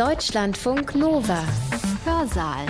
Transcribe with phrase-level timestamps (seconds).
[0.00, 1.44] Deutschlandfunk Nova.
[2.06, 2.64] Hörsaal.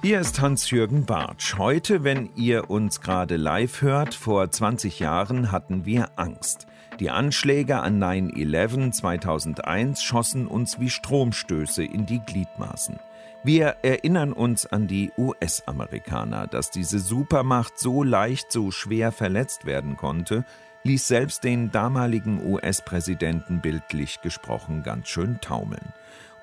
[0.00, 1.58] Hier ist Hans-Jürgen Bartsch.
[1.58, 6.66] Heute, wenn ihr uns gerade live hört, vor 20 Jahren hatten wir Angst.
[7.00, 12.98] Die Anschläge an 9-11 2001 schossen uns wie Stromstöße in die Gliedmaßen.
[13.42, 19.98] Wir erinnern uns an die US-Amerikaner, dass diese Supermacht so leicht, so schwer verletzt werden
[19.98, 20.46] konnte,
[20.82, 25.92] ließ selbst den damaligen US-Präsidenten bildlich gesprochen ganz schön taumeln.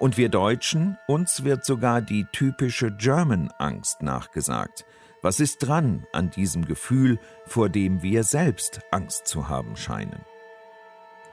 [0.02, 4.83] Und wir Deutschen, uns wird sogar die typische German-Angst nachgesagt.
[5.21, 10.21] Was ist dran an diesem Gefühl, vor dem wir selbst Angst zu haben scheinen?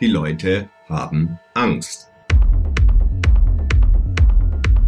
[0.02, 2.10] Die Leute haben Angst.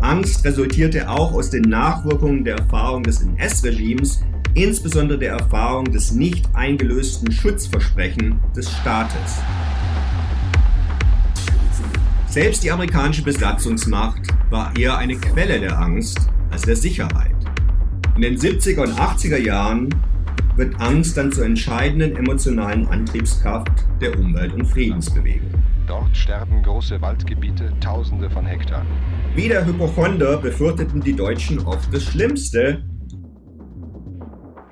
[0.01, 4.23] Angst resultierte auch aus den Nachwirkungen der Erfahrung des NS-Regimes,
[4.53, 9.41] insbesondere der Erfahrung des nicht eingelösten Schutzversprechen des Staates.
[12.30, 14.20] Selbst die amerikanische Besatzungsmacht
[14.51, 16.16] war eher eine Quelle der Angst
[16.53, 17.34] als der Sicherheit.
[18.14, 19.89] In den 70er und 80er Jahren
[20.55, 25.51] wird Angst dann zur entscheidenden emotionalen Antriebskraft der Umwelt- und Friedensbewegung.
[25.89, 28.86] Dort sterben große Waldgebiete, Tausende von Hektar.
[29.34, 32.84] Wie der Hypochonder befürchteten die Deutschen oft das Schlimmste.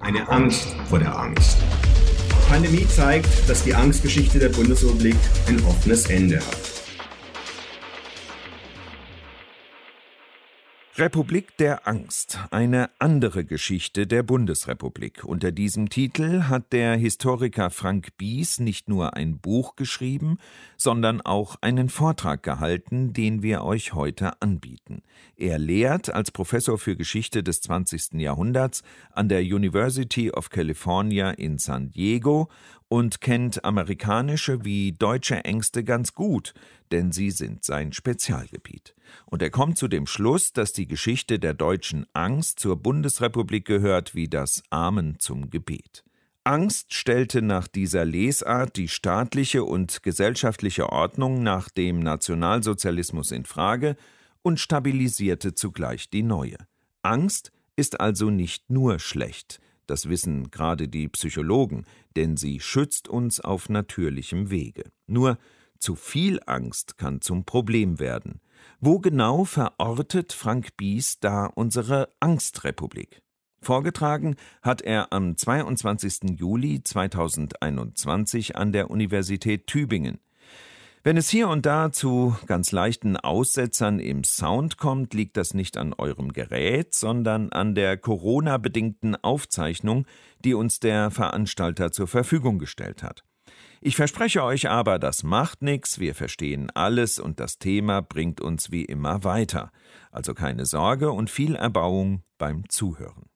[0.01, 1.59] Eine Angst vor der Angst.
[2.31, 5.17] Die Pandemie zeigt, dass die Angstgeschichte der Bundesrepublik
[5.49, 6.78] ein offenes Ende hat.
[10.99, 15.23] Republik der Angst, eine andere Geschichte der Bundesrepublik.
[15.23, 20.39] Unter diesem Titel hat der Historiker Frank Bies nicht nur ein Buch geschrieben,
[20.77, 25.03] sondern auch einen Vortrag gehalten, den wir euch heute anbieten.
[25.37, 28.15] Er lehrt als Professor für Geschichte des 20.
[28.15, 28.83] Jahrhunderts
[29.13, 32.49] an der University of California in San Diego
[32.89, 36.55] und kennt amerikanische wie deutsche Ängste ganz gut,
[36.91, 38.95] denn sie sind sein Spezialgebiet.
[39.27, 44.15] Und er kommt zu dem Schluss, dass die Geschichte der deutschen Angst zur Bundesrepublik gehört
[44.15, 46.05] wie das Amen zum Gebet.
[46.45, 53.97] Angst stellte nach dieser Lesart die staatliche und gesellschaftliche Ordnung nach dem Nationalsozialismus in Frage
[54.41, 56.57] und stabilisierte zugleich die neue.
[57.03, 61.85] Angst ist also nicht nur schlecht, das wissen gerade die Psychologen,
[62.17, 64.85] denn sie schützt uns auf natürlichem Wege.
[65.07, 65.39] Nur
[65.79, 68.41] zu viel Angst kann zum Problem werden.
[68.81, 73.23] Wo genau verortet Frank Bies da unsere Angstrepublik?
[73.61, 76.39] Vorgetragen hat er am 22.
[76.39, 80.19] Juli 2021 an der Universität Tübingen.
[81.09, 85.79] Wenn es hier und da zu ganz leichten Aussetzern im Sound kommt, liegt das nicht
[85.79, 90.05] an eurem Gerät, sondern an der Corona-bedingten Aufzeichnung,
[90.45, 93.25] die uns der Veranstalter zur Verfügung gestellt hat.
[93.81, 98.71] Ich verspreche euch aber, das macht nichts, wir verstehen alles und das Thema bringt uns
[98.71, 99.73] wie immer weiter.
[100.11, 103.31] Also keine Sorge und viel Erbauung beim Zuhören.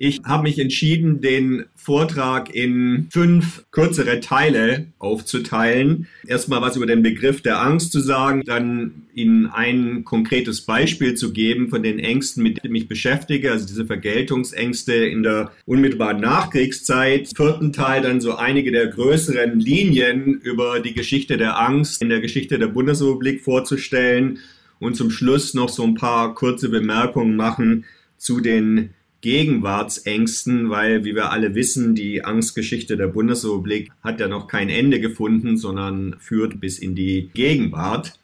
[0.00, 6.06] Ich habe mich entschieden, den Vortrag in fünf kürzere Teile aufzuteilen.
[6.24, 11.32] Erstmal was über den Begriff der Angst zu sagen, dann Ihnen ein konkretes Beispiel zu
[11.32, 16.20] geben von den Ängsten, mit denen ich mich beschäftige, also diese Vergeltungsängste in der unmittelbaren
[16.20, 17.32] Nachkriegszeit.
[17.36, 22.20] Vierten Teil dann so einige der größeren Linien über die Geschichte der Angst in der
[22.20, 24.38] Geschichte der Bundesrepublik vorzustellen
[24.78, 27.84] und zum Schluss noch so ein paar kurze Bemerkungen machen
[28.16, 28.90] zu den
[29.20, 35.00] Gegenwartsängsten, weil, wie wir alle wissen, die Angstgeschichte der Bundesrepublik hat ja noch kein Ende
[35.00, 38.18] gefunden, sondern führt bis in die Gegenwart.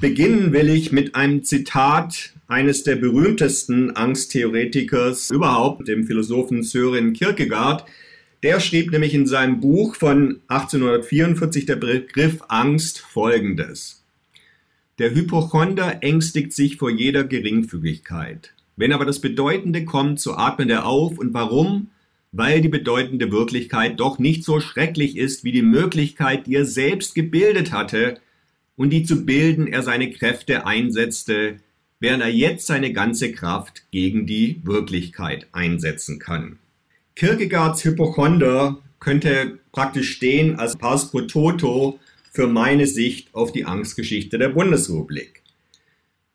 [0.00, 7.84] Beginnen will ich mit einem Zitat eines der berühmtesten Angsttheoretikers überhaupt, dem Philosophen Sören Kierkegaard.
[8.42, 14.02] Der schrieb nämlich in seinem Buch von 1844 der Begriff Angst folgendes.
[14.98, 18.52] Der Hypochonder ängstigt sich vor jeder Geringfügigkeit.
[18.80, 21.18] Wenn aber das Bedeutende kommt, so atmet er auf.
[21.18, 21.90] Und warum?
[22.32, 27.14] Weil die bedeutende Wirklichkeit doch nicht so schrecklich ist wie die Möglichkeit, die er selbst
[27.14, 28.18] gebildet hatte
[28.76, 31.56] und die zu bilden er seine Kräfte einsetzte,
[31.98, 36.58] während er jetzt seine ganze Kraft gegen die Wirklichkeit einsetzen kann.
[37.16, 42.00] Kierkegaards Hypochonder könnte praktisch stehen als Pars pro Toto
[42.32, 45.39] für meine Sicht auf die Angstgeschichte der Bundesrepublik.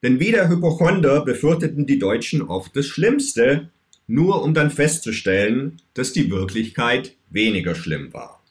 [0.04, 3.70] Denn wie der Hypochonder befürchteten die Deutschen oft das Schlimmste,
[4.08, 8.44] nur um dann festzustellen, dass die Wirklichkeit weniger schlimm war.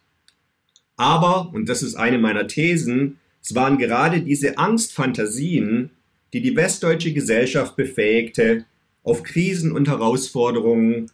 [0.96, 5.91] Aber, und das ist eine meiner Thesen, es waren gerade diese Angstfantasien,
[6.32, 8.64] die die westdeutsche Gesellschaft befähigte,
[9.02, 11.11] auf Krisen und Herausforderungen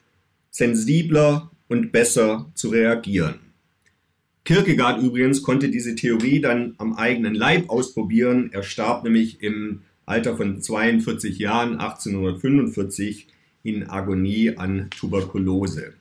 [0.50, 3.40] sensibler und besser zu reagieren.
[4.44, 8.50] Kierkegaard übrigens konnte diese Theorie dann am eigenen Leib ausprobieren.
[8.52, 13.28] Er starb nämlich im Alter von 42 Jahren 1845
[13.62, 15.94] in Agonie an Tuberkulose.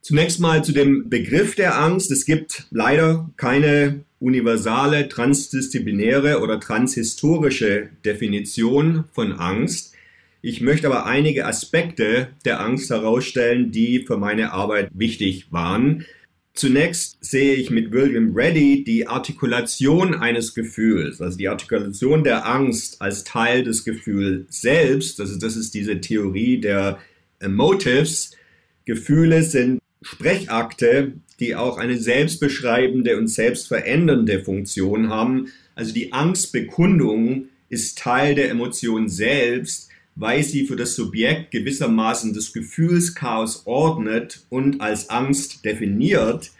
[0.00, 2.10] Zunächst mal zu dem Begriff der Angst.
[2.10, 9.94] Es gibt leider keine universale, transdisziplinäre oder transhistorische Definition von Angst.
[10.40, 16.04] Ich möchte aber einige Aspekte der Angst herausstellen, die für meine Arbeit wichtig waren.
[16.54, 23.00] Zunächst sehe ich mit William Reddy die Artikulation eines Gefühls, also die Artikulation der Angst
[23.00, 25.18] als Teil des Gefühls selbst.
[25.18, 26.98] Also das ist diese Theorie der
[27.38, 28.32] Emotives.
[28.84, 35.48] Gefühle sind Sprechakte, die auch eine selbstbeschreibende und selbstverändernde Funktion haben.
[35.74, 42.52] Also die Angstbekundung ist Teil der Emotion selbst, weil sie für das Subjekt gewissermaßen das
[42.52, 46.50] Gefühlschaos ordnet und als Angst definiert.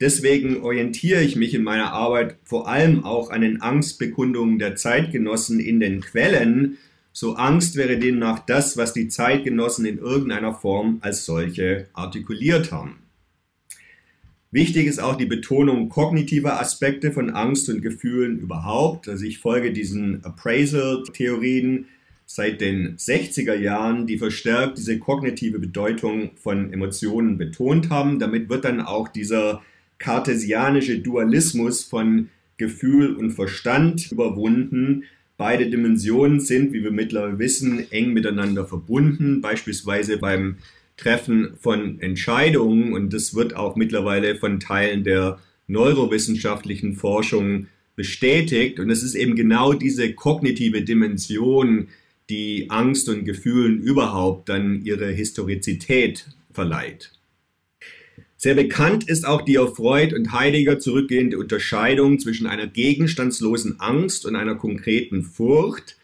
[0.00, 5.58] Deswegen orientiere ich mich in meiner Arbeit vor allem auch an den Angstbekundungen der Zeitgenossen
[5.58, 6.78] in den Quellen.
[7.12, 12.96] So Angst wäre demnach das, was die Zeitgenossen in irgendeiner Form als solche artikuliert haben.
[14.50, 19.08] Wichtig ist auch die Betonung kognitiver Aspekte von Angst und Gefühlen überhaupt.
[19.08, 21.86] Also ich folge diesen Appraisal-Theorien,
[22.30, 28.18] seit den 60er Jahren, die verstärkt diese kognitive Bedeutung von Emotionen betont haben.
[28.18, 29.62] Damit wird dann auch dieser
[29.96, 32.28] kartesianische Dualismus von
[32.58, 35.04] Gefühl und Verstand überwunden.
[35.38, 40.58] Beide Dimensionen sind, wie wir mittlerweile wissen, eng miteinander verbunden, beispielsweise beim
[40.98, 42.92] Treffen von Entscheidungen.
[42.92, 48.80] Und das wird auch mittlerweile von Teilen der neurowissenschaftlichen Forschung bestätigt.
[48.80, 51.88] Und es ist eben genau diese kognitive Dimension,
[52.28, 57.12] die Angst und Gefühlen überhaupt dann ihre Historizität verleiht.
[58.36, 64.26] Sehr bekannt ist auch die auf Freud und Heidegger zurückgehende Unterscheidung zwischen einer gegenstandslosen Angst
[64.26, 65.96] und einer konkreten Furcht.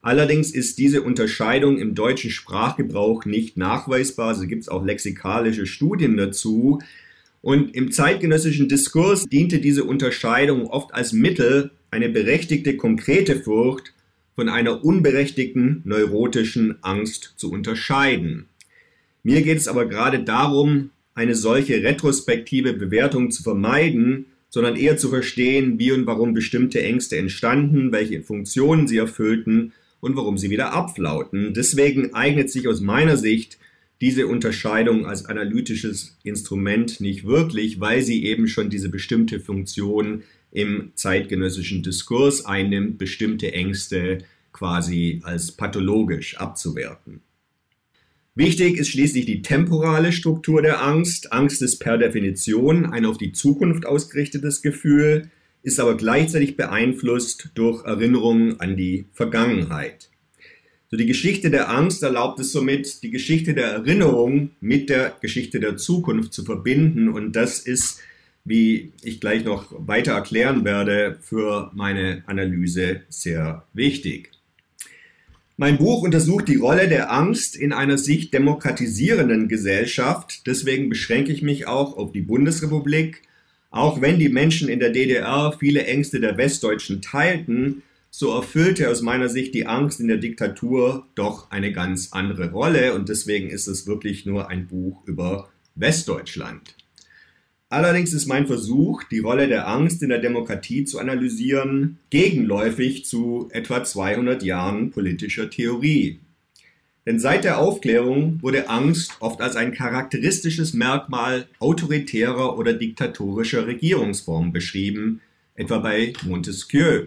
[0.00, 4.28] Allerdings ist diese Unterscheidung im deutschen Sprachgebrauch nicht nachweisbar.
[4.28, 6.80] Also gibt es auch lexikalische Studien dazu.
[7.42, 13.92] Und im zeitgenössischen Diskurs diente diese Unterscheidung oft als Mittel, eine berechtigte konkrete Furcht
[14.40, 18.46] von einer unberechtigten neurotischen Angst zu unterscheiden.
[19.22, 25.10] Mir geht es aber gerade darum, eine solche retrospektive Bewertung zu vermeiden, sondern eher zu
[25.10, 30.72] verstehen, wie und warum bestimmte Ängste entstanden, welche Funktionen sie erfüllten und warum sie wieder
[30.72, 31.52] abflauten.
[31.52, 33.58] Deswegen eignet sich aus meiner Sicht
[34.00, 40.92] diese Unterscheidung als analytisches Instrument nicht wirklich, weil sie eben schon diese bestimmte Funktion im
[40.94, 44.18] zeitgenössischen Diskurs einnimmt, bestimmte Ängste
[44.52, 47.20] quasi als pathologisch abzuwerten.
[48.34, 51.32] Wichtig ist schließlich die temporale Struktur der Angst.
[51.32, 55.30] Angst ist per Definition ein auf die Zukunft ausgerichtetes Gefühl,
[55.62, 60.10] ist aber gleichzeitig beeinflusst durch Erinnerungen an die Vergangenheit.
[60.90, 65.60] So die Geschichte der Angst erlaubt es somit, die Geschichte der Erinnerung mit der Geschichte
[65.60, 68.00] der Zukunft zu verbinden und das ist
[68.44, 74.30] wie ich gleich noch weiter erklären werde, für meine Analyse sehr wichtig.
[75.56, 80.46] Mein Buch untersucht die Rolle der Angst in einer sich demokratisierenden Gesellschaft.
[80.46, 83.22] Deswegen beschränke ich mich auch auf die Bundesrepublik.
[83.70, 89.02] Auch wenn die Menschen in der DDR viele Ängste der Westdeutschen teilten, so erfüllte aus
[89.02, 93.68] meiner Sicht die Angst in der Diktatur doch eine ganz andere Rolle und deswegen ist
[93.68, 96.74] es wirklich nur ein Buch über Westdeutschland.
[97.72, 103.48] Allerdings ist mein Versuch, die Rolle der Angst in der Demokratie zu analysieren, gegenläufig zu
[103.52, 106.18] etwa 200 Jahren politischer Theorie.
[107.06, 114.52] Denn seit der Aufklärung wurde Angst oft als ein charakteristisches Merkmal autoritärer oder diktatorischer Regierungsformen
[114.52, 115.20] beschrieben,
[115.54, 117.04] etwa bei Montesquieu.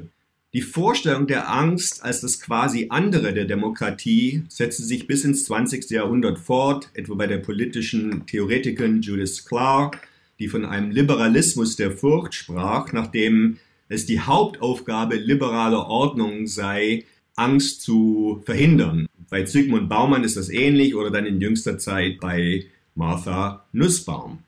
[0.54, 5.90] Die Vorstellung der Angst als das quasi andere der Demokratie setzte sich bis ins 20.
[5.90, 10.00] Jahrhundert fort, etwa bei der politischen Theoretikerin Judith Clark
[10.40, 13.58] die von einem Liberalismus der Furcht sprach, nachdem
[13.90, 19.08] es die Hauptaufgabe liberaler Ordnung sei, Angst zu verhindern.
[19.30, 24.40] Bei Zygmunt Baumann ist das ähnlich oder dann in jüngster Zeit bei Martha Nussbaum.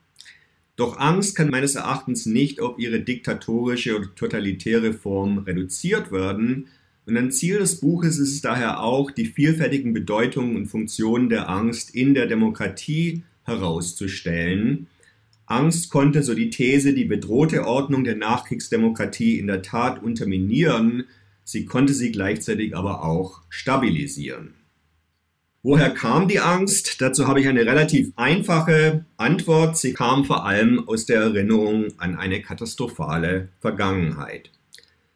[0.76, 6.68] Doch Angst kann meines Erachtens nicht auf ihre diktatorische oder totalitäre Form reduziert werden.
[7.06, 11.50] Und ein Ziel des Buches ist es daher auch, die vielfältigen Bedeutungen und Funktionen der
[11.50, 14.88] Angst in der Demokratie herauszustellen
[15.46, 21.06] Angst konnte, so die These, die bedrohte Ordnung der Nachkriegsdemokratie in der Tat unterminieren,
[21.44, 24.56] sie konnte sie gleichzeitig aber auch stabilisieren.
[25.68, 27.02] Woher kam die Angst?
[27.02, 29.78] Dazu habe ich eine relativ einfache Antwort.
[29.78, 34.52] Sie kam vor allem aus der Erinnerung an eine katastrophale Vergangenheit.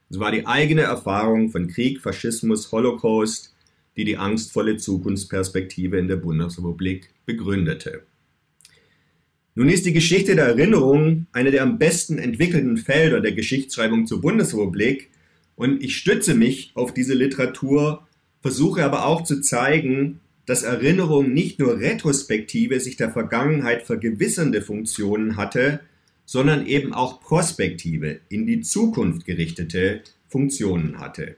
[0.10, 3.54] Es war die eigene Erfahrung von Krieg, Faschismus, Holocaust,
[3.96, 8.02] die die angstvolle Zukunftsperspektive in der Bundesrepublik begründete.
[9.60, 14.22] Nun ist die Geschichte der Erinnerung eine der am besten entwickelten Felder der Geschichtsschreibung zur
[14.22, 15.10] Bundesrepublik
[15.58, 18.08] und ich stütze mich auf diese Literatur,
[18.42, 25.36] versuche aber auch zu zeigen, dass Erinnerung nicht nur retrospektive, sich der Vergangenheit vergewissernde Funktionen
[25.36, 25.82] hatte,
[26.24, 31.36] sondern eben auch prospektive, in die Zukunft gerichtete Funktionen hatte.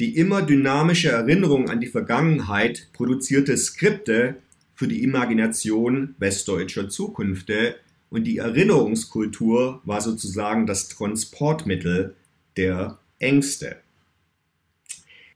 [0.00, 4.36] Die immer dynamische Erinnerung an die Vergangenheit produzierte Skripte
[4.78, 7.74] für die Imagination westdeutscher Zukünfte
[8.10, 12.14] und die Erinnerungskultur war sozusagen das Transportmittel
[12.56, 13.78] der Ängste.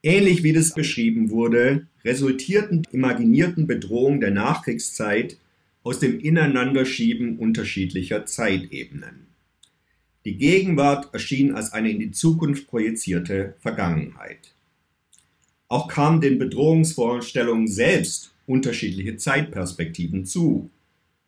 [0.00, 5.38] Ähnlich wie das beschrieben wurde, resultierten die imaginierten Bedrohungen der Nachkriegszeit
[5.82, 9.26] aus dem Ineinanderschieben unterschiedlicher Zeitebenen.
[10.24, 14.54] Die Gegenwart erschien als eine in die Zukunft projizierte Vergangenheit.
[15.66, 20.70] Auch kamen den Bedrohungsvorstellungen selbst unterschiedliche Zeitperspektiven zu.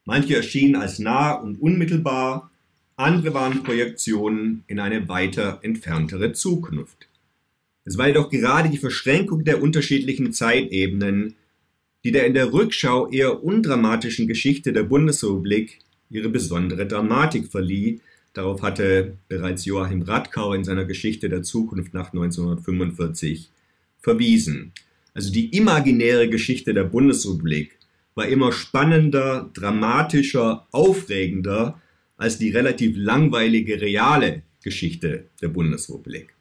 [0.05, 2.51] Manche erschienen als nah und unmittelbar,
[2.97, 7.09] andere waren Projektionen in eine weiter entferntere Zukunft.
[7.85, 11.35] Es war jedoch gerade die Verschränkung der unterschiedlichen Zeitebenen,
[12.05, 15.79] die der in der Rückschau eher undramatischen Geschichte der Bundesrepublik
[16.11, 18.01] ihre besondere Dramatik verlieh.
[18.33, 23.51] Darauf hatte bereits Joachim Radkau in seiner Geschichte der Zukunft nach 1945
[24.01, 24.73] verwiesen.
[25.15, 27.79] Also die imaginäre Geschichte der Bundesrepublik
[28.17, 31.81] war immer spannender, dramatischer, aufregender
[32.17, 36.35] als die relativ langweilige reale Geschichte der Bundesrepublik.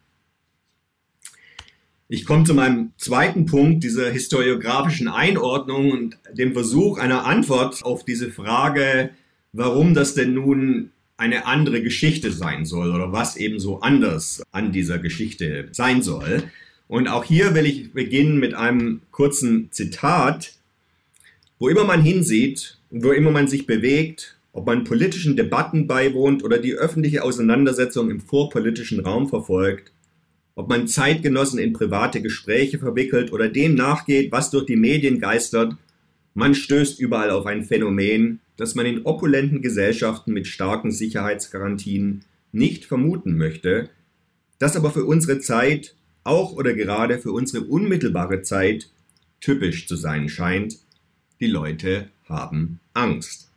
[2.09, 8.05] Ich komme zu meinem zweiten Punkt, dieser historiografischen Einordnung und dem Versuch einer Antwort auf
[8.05, 9.11] diese Frage,
[9.51, 14.71] warum das denn nun eine andere Geschichte sein soll oder was eben so anders an
[14.71, 16.43] dieser Geschichte sein soll.
[16.87, 20.53] Und auch hier will ich beginnen mit einem kurzen Zitat.
[21.59, 26.43] Wo immer man hinsieht und wo immer man sich bewegt, ob man politischen Debatten beiwohnt
[26.43, 29.91] oder die öffentliche Auseinandersetzung im vorpolitischen Raum verfolgt,
[30.55, 35.75] ob man Zeitgenossen in private Gespräche verwickelt oder dem nachgeht, was durch die Medien geistert,
[36.35, 42.85] man stößt überall auf ein Phänomen, das man in opulenten Gesellschaften mit starken Sicherheitsgarantien nicht
[42.85, 43.89] vermuten möchte,
[44.59, 48.89] das aber für unsere Zeit, auch oder gerade für unsere unmittelbare Zeit,
[49.41, 50.77] typisch zu sein scheint.
[51.39, 53.49] Die Leute haben Angst.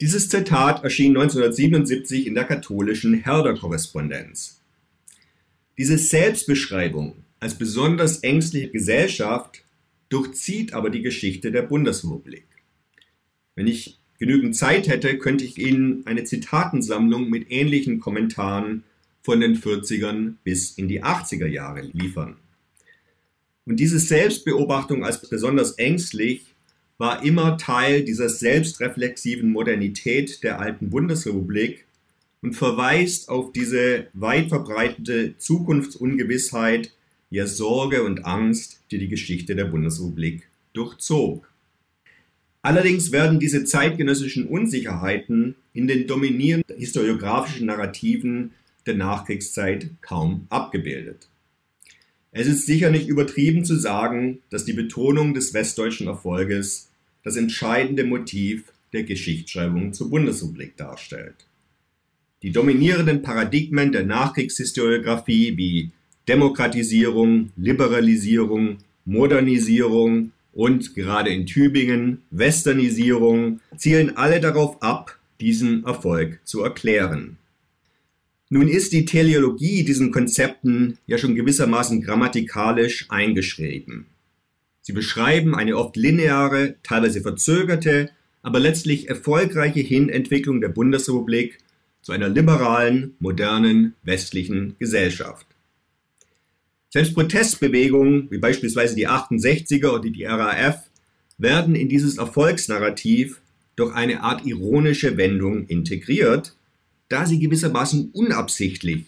[0.00, 4.60] Dieses Zitat erschien 1977 in der katholischen Herder-Korrespondenz.
[5.78, 9.62] Diese Selbstbeschreibung als besonders ängstliche Gesellschaft
[10.08, 12.46] durchzieht aber die Geschichte der Bundesrepublik.
[13.54, 18.84] Wenn ich genügend Zeit hätte, könnte ich Ihnen eine Zitatensammlung mit ähnlichen Kommentaren
[19.26, 22.36] von den 40ern bis in die 80er Jahre liefern.
[23.66, 26.54] Und diese Selbstbeobachtung als besonders ängstlich
[26.96, 31.86] war immer Teil dieser selbstreflexiven Modernität der alten Bundesrepublik
[32.40, 36.92] und verweist auf diese weit verbreitete Zukunftsungewissheit,
[37.28, 41.50] ja Sorge und Angst, die die Geschichte der Bundesrepublik durchzog.
[42.62, 48.52] Allerdings werden diese zeitgenössischen Unsicherheiten in den dominierenden historiografischen Narrativen
[48.86, 51.28] der Nachkriegszeit kaum abgebildet.
[52.32, 56.90] Es ist sicher nicht übertrieben zu sagen, dass die Betonung des westdeutschen Erfolges
[57.22, 61.34] das entscheidende Motiv der Geschichtsschreibung zur Bundesrepublik darstellt.
[62.42, 65.90] Die dominierenden Paradigmen der Nachkriegshistoriographie wie
[66.28, 76.62] Demokratisierung, Liberalisierung, Modernisierung und gerade in Tübingen Westernisierung zielen alle darauf ab, diesen Erfolg zu
[76.62, 77.38] erklären.
[78.48, 84.06] Nun ist die Teleologie diesen Konzepten ja schon gewissermaßen grammatikalisch eingeschrieben.
[84.82, 88.10] Sie beschreiben eine oft lineare, teilweise verzögerte,
[88.42, 91.58] aber letztlich erfolgreiche Hinentwicklung der Bundesrepublik
[92.02, 95.48] zu einer liberalen, modernen, westlichen Gesellschaft.
[96.90, 100.88] Selbst Protestbewegungen wie beispielsweise die 68er oder die RAF
[101.36, 103.40] werden in dieses Erfolgsnarrativ
[103.74, 106.54] durch eine Art ironische Wendung integriert,
[107.08, 109.06] da sie gewissermaßen unabsichtlich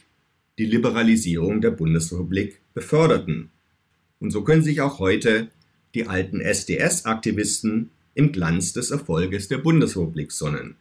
[0.59, 3.51] die Liberalisierung der Bundesrepublik beförderten.
[4.21, 5.49] Und so können sich auch heute
[5.95, 10.75] die alten SDS-Aktivisten im Glanz des Erfolges der Bundesrepublik sonnen.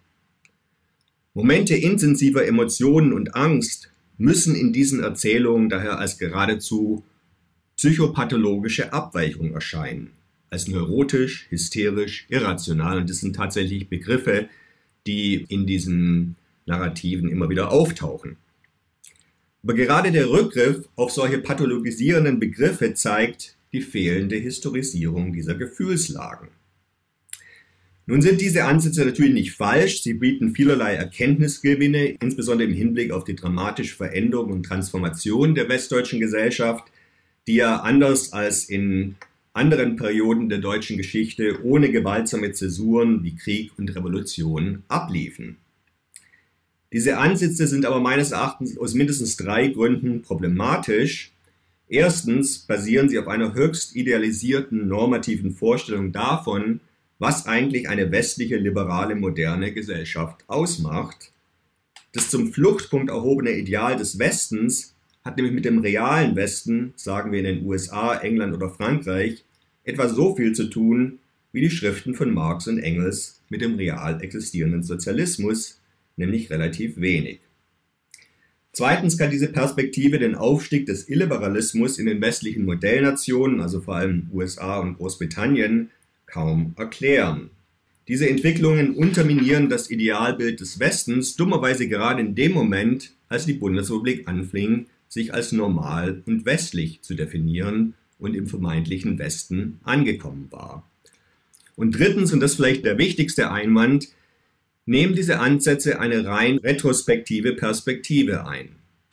[1.33, 7.03] Momente intensiver Emotionen und Angst müssen in diesen Erzählungen daher als geradezu
[7.75, 10.09] psychopathologische Abweichung erscheinen,
[10.49, 12.97] als neurotisch, hysterisch, irrational.
[12.97, 14.49] Und das sind tatsächlich Begriffe,
[15.05, 16.35] die in diesen
[16.67, 18.37] Narrativen immer wieder auftauchen.
[19.63, 26.49] Aber gerade der Rückgriff auf solche pathologisierenden Begriffe zeigt die fehlende Historisierung dieser Gefühlslagen.
[28.05, 30.01] Nun sind diese Ansätze natürlich nicht falsch.
[30.01, 36.21] Sie bieten vielerlei Erkenntnisgewinne, insbesondere im Hinblick auf die dramatische Veränderung und Transformation der westdeutschen
[36.21, 36.89] Gesellschaft,
[37.47, 39.15] die ja anders als in
[39.51, 45.57] anderen Perioden der deutschen Geschichte ohne gewaltsame Zäsuren wie Krieg und Revolution abliefen.
[46.97, 51.31] Diese Ansätze sind aber meines Erachtens aus mindestens drei Gründen problematisch.
[51.87, 56.79] Erstens basieren sie auf einer höchst idealisierten normativen Vorstellung davon,
[57.19, 61.33] was eigentlich eine westliche liberale moderne Gesellschaft ausmacht.
[62.13, 67.37] Das zum Fluchtpunkt erhobene Ideal des Westens hat nämlich mit dem realen Westen, sagen wir
[67.37, 69.45] in den USA, England oder Frankreich,
[69.83, 71.19] etwa so viel zu tun
[71.51, 75.76] wie die Schriften von Marx und Engels mit dem real existierenden Sozialismus,
[76.17, 77.39] nämlich relativ wenig.
[78.73, 84.29] Zweitens kann diese Perspektive den Aufstieg des Illiberalismus in den westlichen Modellnationen, also vor allem
[84.31, 85.89] USA und Großbritannien,
[86.27, 87.49] kaum erklären.
[88.07, 94.27] Diese Entwicklungen unterminieren das Idealbild des Westens dummerweise gerade in dem Moment, als die Bundesrepublik
[94.27, 100.87] anfing, sich als normal und westlich zu definieren und im vermeintlichen Westen angekommen war.
[101.75, 104.09] Und drittens, und das ist vielleicht der wichtigste Einwand,
[104.87, 108.69] nehmen diese Ansätze eine rein retrospektive Perspektive ein.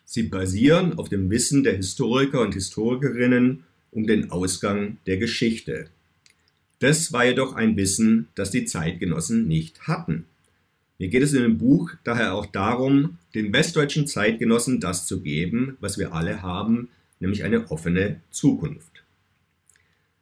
[0.07, 5.89] Sie basieren auf dem Wissen der Historiker und Historikerinnen um den Ausgang der Geschichte.
[6.79, 10.27] Das war jedoch ein Wissen, das die Zeitgenossen nicht hatten.
[10.99, 15.77] Mir geht es in dem Buch daher auch darum, den westdeutschen Zeitgenossen das zu geben,
[15.81, 16.89] was wir alle haben,
[17.19, 19.03] nämlich eine offene Zukunft.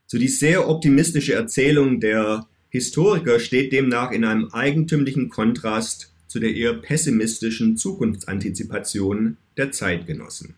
[0.06, 6.54] So die sehr optimistische Erzählung der Historiker steht demnach in einem eigentümlichen Kontrast zu der
[6.54, 10.54] eher pessimistischen Zukunftsantizipation der Zeitgenossen.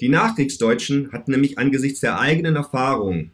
[0.00, 3.32] Die Nachkriegsdeutschen hatten nämlich angesichts der eigenen Erfahrung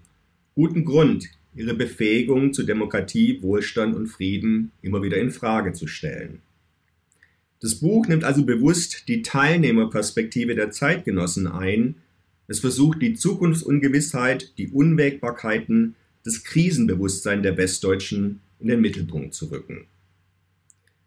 [0.55, 6.41] guten Grund, ihre Befähigung zu Demokratie, Wohlstand und Frieden immer wieder in Frage zu stellen.
[7.61, 11.97] Das Buch nimmt also bewusst die Teilnehmerperspektive der Zeitgenossen ein.
[12.47, 19.87] Es versucht die Zukunftsungewissheit, die Unwägbarkeiten, das Krisenbewusstsein der Westdeutschen in den Mittelpunkt zu rücken.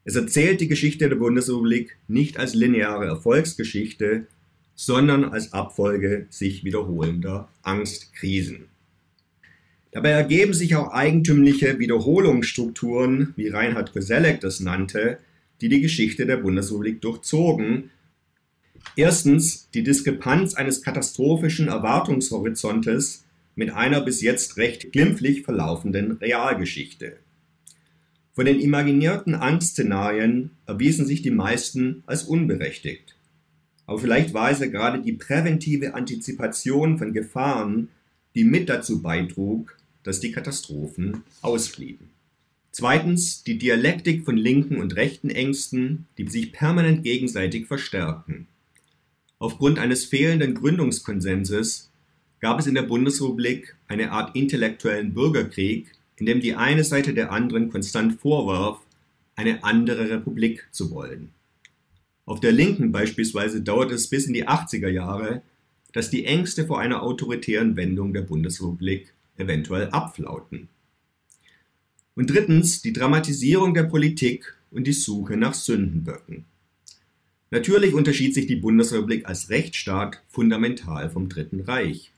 [0.04, 4.26] Es erzählt die Geschichte der Bundesrepublik nicht als lineare Erfolgsgeschichte,
[4.74, 8.66] sondern als Abfolge sich wiederholender Angstkrisen.
[9.92, 15.20] Dabei ergeben sich auch eigentümliche Wiederholungsstrukturen, wie Reinhard Koselleck das nannte,
[15.60, 17.92] die die Geschichte der Bundesrepublik durchzogen.
[18.96, 27.18] Erstens die Diskrepanz eines katastrophischen Erwartungshorizontes mit einer bis jetzt recht glimpflich verlaufenden Realgeschichte.
[28.34, 33.16] Von den imaginierten Angstszenarien erwiesen sich die meisten als unberechtigt.
[33.86, 37.90] Aber vielleicht war es ja gerade die präventive Antizipation von Gefahren,
[38.36, 42.10] die mit dazu beitrug, dass die Katastrophen ausblieben.
[42.72, 48.48] Zweitens die Dialektik von linken und rechten Ängsten, die sich permanent gegenseitig verstärken.
[49.40, 51.91] Aufgrund eines fehlenden Gründungskonsenses
[52.42, 57.32] gab es in der Bundesrepublik eine Art intellektuellen Bürgerkrieg, in dem die eine Seite der
[57.32, 58.80] anderen konstant vorwarf,
[59.36, 61.30] eine andere Republik zu wollen.
[62.26, 65.42] Auf der Linken beispielsweise dauerte es bis in die 80er Jahre,
[65.94, 70.70] dass die Ängste vor einer autoritären Wendung der Bundesrepublik eventuell abflauten.
[72.16, 76.46] Und drittens die Dramatisierung der Politik und die Suche nach Sündenböcken.
[77.50, 82.12] Natürlich unterschied sich die Bundesrepublik als Rechtsstaat fundamental vom Dritten Reich.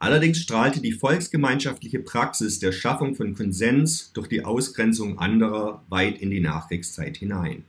[0.00, 6.30] Allerdings strahlte die volksgemeinschaftliche Praxis der Schaffung von Konsens durch die Ausgrenzung anderer weit in
[6.30, 7.64] die Nachkriegszeit hinein.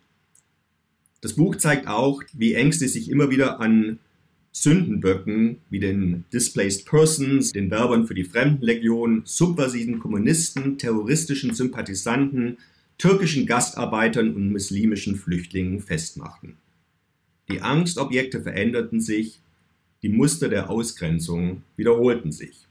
[1.19, 3.99] Das Buch zeigt auch, wie Ängste sich immer wieder an
[4.53, 12.57] Sündenböcken wie den Displaced Persons, den Werbern für die Fremdenlegion, subversiven Kommunisten, terroristischen Sympathisanten,
[12.97, 16.55] türkischen Gastarbeitern und muslimischen Flüchtlingen festmachten.
[17.49, 19.41] Die Angstobjekte veränderten sich,
[20.03, 22.67] die Muster der Ausgrenzung wiederholten sich.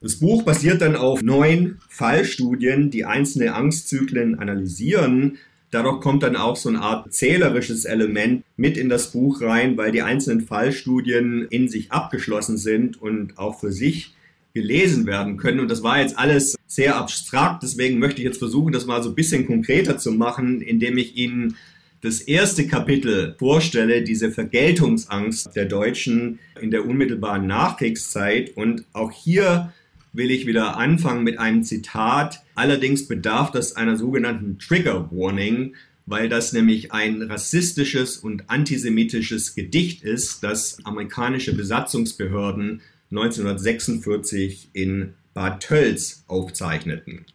[0.00, 5.38] Das Buch basiert dann auf neun Fallstudien, die einzelne Angstzyklen analysieren,
[5.70, 9.90] Dadurch kommt dann auch so eine Art zählerisches Element mit in das Buch rein, weil
[9.90, 14.14] die einzelnen Fallstudien in sich abgeschlossen sind und auch für sich
[14.54, 15.60] gelesen werden können.
[15.60, 17.62] Und das war jetzt alles sehr abstrakt.
[17.62, 21.16] Deswegen möchte ich jetzt versuchen, das mal so ein bisschen konkreter zu machen, indem ich
[21.16, 21.56] Ihnen
[22.02, 28.56] das erste Kapitel vorstelle, diese Vergeltungsangst der Deutschen in der unmittelbaren Nachkriegszeit.
[28.56, 29.72] Und auch hier
[30.12, 32.42] will ich wieder anfangen mit einem Zitat.
[32.54, 35.74] Allerdings bedarf das einer sogenannten Trigger Warning.
[36.08, 42.80] weil das nämlich ein rassistisches und antisemitisches Gedicht ist, das amerikanische Besatzungsbehörden
[43.10, 47.26] 1946 in Bad Tölz aufzeichneten.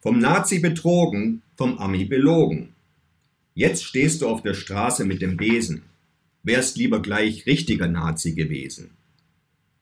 [0.00, 2.71] Vom Nazi betrogen, vom Ami belogen.
[3.54, 5.82] Jetzt stehst du auf der Straße mit dem Besen.
[6.42, 8.90] Wärst lieber gleich richtiger Nazi gewesen.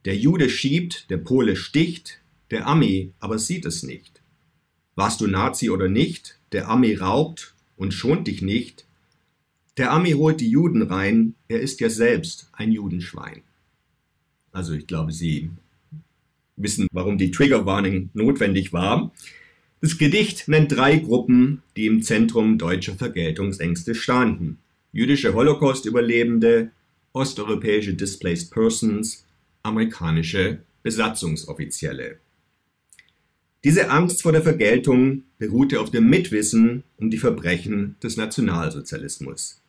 [0.05, 4.21] Der Jude schiebt, der Pole sticht, der Ami aber sieht es nicht.
[4.95, 8.85] Warst du Nazi oder nicht, der Ami raubt und schont dich nicht.
[9.77, 13.43] Der Ami holt die Juden rein, er ist ja selbst ein Judenschwein.
[14.53, 15.51] Also ich glaube, Sie
[16.57, 19.13] wissen, warum die Triggerwarning notwendig war.
[19.81, 24.59] Das Gedicht nennt drei Gruppen, die im Zentrum deutscher Vergeltungsängste standen.
[24.93, 26.71] Jüdische Holocaust-Überlebende,
[27.15, 29.25] osteuropäische Displaced Persons,
[29.63, 32.19] amerikanische Besatzungsoffizielle.
[33.65, 39.63] Diese Angst vor der Vergeltung beruhte auf dem Mitwissen um die Verbrechen des Nationalsozialismus.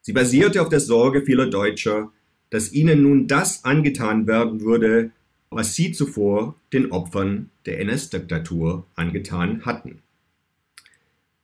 [0.00, 2.10] Sie basierte auf der Sorge vieler Deutscher,
[2.50, 5.12] dass ihnen nun das angetan werden würde,
[5.54, 10.02] was sie zuvor den Opfern der NS-Diktatur angetan hatten.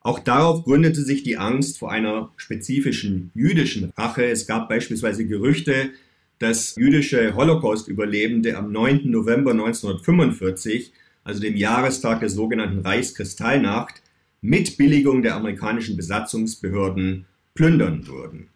[0.01, 4.25] Auch darauf gründete sich die Angst vor einer spezifischen jüdischen Rache.
[4.25, 5.90] Es gab beispielsweise Gerüchte,
[6.38, 9.11] dass jüdische Holocaust-Überlebende am 9.
[9.11, 10.92] November 1945
[11.29, 14.01] also dem Jahrestag der sogenannten Reichskristallnacht,
[14.40, 18.49] mit Billigung der amerikanischen Besatzungsbehörden plündern würden.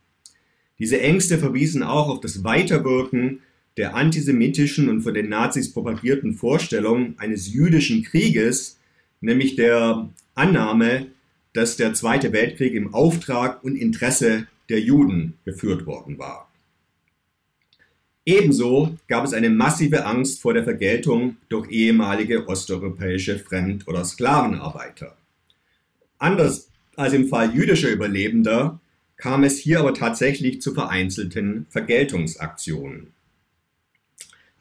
[0.79, 3.41] Diese Ängste verwiesen auch auf das Weiterwirken
[3.77, 8.79] der antisemitischen und von den Nazis propagierten Vorstellung eines jüdischen Krieges,
[9.21, 11.07] nämlich der Annahme,
[11.53, 16.49] dass der Zweite Weltkrieg im Auftrag und Interesse der Juden geführt worden war.
[18.25, 25.17] Ebenso gab es eine massive Angst vor der Vergeltung durch ehemalige osteuropäische Fremd- oder Sklavenarbeiter.
[26.19, 28.81] Anders als im Fall jüdischer Überlebender
[29.17, 33.09] kam es hier aber tatsächlich zu vereinzelten Vergeltungsaktionen.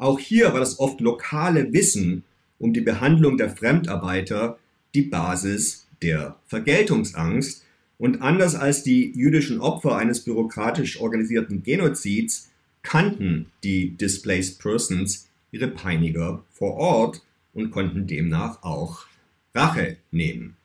[0.01, 2.23] Auch hier war das oft lokale Wissen
[2.57, 4.57] um die Behandlung der Fremdarbeiter
[4.95, 7.63] die Basis der Vergeltungsangst
[7.99, 12.49] und anders als die jüdischen Opfer eines bürokratisch organisierten Genozids
[12.81, 17.21] kannten die Displaced Persons ihre Peiniger vor Ort
[17.53, 19.05] und konnten demnach auch
[19.53, 20.57] Rache nehmen.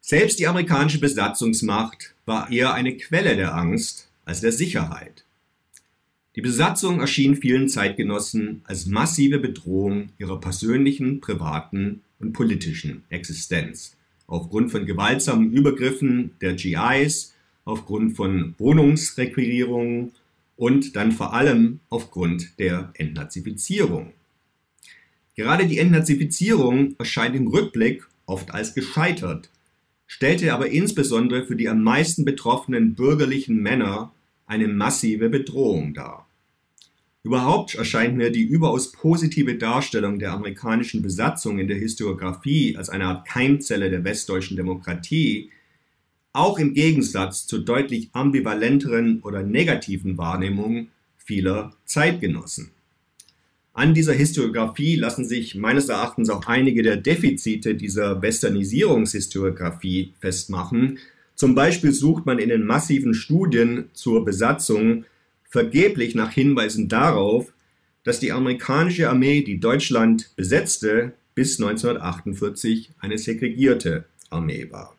[0.00, 5.24] Selbst die amerikanische Besatzungsmacht war eher eine Quelle der Angst als der Sicherheit.
[6.34, 13.96] Die Besatzung erschien vielen Zeitgenossen als massive Bedrohung ihrer persönlichen, privaten und politischen Existenz.
[14.26, 17.34] Aufgrund von gewaltsamen Übergriffen der GIs,
[17.66, 20.12] aufgrund von Wohnungsrequirierungen
[20.56, 24.12] und dann vor allem aufgrund der Entnazifizierung.
[25.34, 29.50] Gerade die Entnazifizierung erscheint im Rückblick oft als gescheitert,
[30.06, 34.12] stellte aber insbesondere für die am meisten betroffenen bürgerlichen Männer
[34.52, 36.28] eine massive Bedrohung dar.
[37.24, 43.06] Überhaupt erscheint mir die überaus positive Darstellung der amerikanischen Besatzung in der Historiografie als eine
[43.06, 45.50] Art Keimzelle der westdeutschen Demokratie
[46.34, 52.72] auch im Gegensatz zur deutlich ambivalenteren oder negativen Wahrnehmung vieler Zeitgenossen.
[53.74, 60.98] An dieser Historiografie lassen sich meines Erachtens auch einige der Defizite dieser Westernisierungshistoriografie festmachen.
[61.34, 65.04] Zum Beispiel sucht man in den massiven Studien zur Besatzung
[65.48, 67.52] vergeblich nach Hinweisen darauf,
[68.04, 74.96] dass die amerikanische Armee, die Deutschland besetzte, bis 1948 eine segregierte Armee war.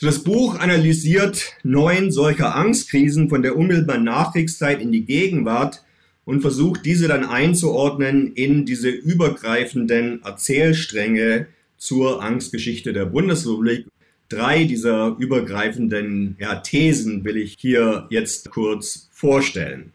[0.00, 5.82] Das Buch analysiert neun solcher Angstkrisen von der unmittelbaren Nachkriegszeit in die Gegenwart
[6.24, 13.86] und versucht diese dann einzuordnen in diese übergreifenden Erzählstränge zur Angstgeschichte der Bundesrepublik.
[14.28, 19.92] Drei dieser übergreifenden ja, Thesen will ich hier jetzt kurz vorstellen.